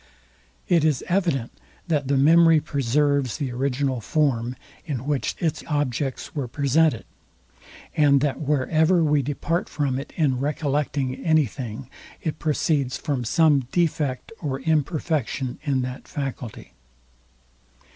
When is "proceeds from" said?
12.39-13.23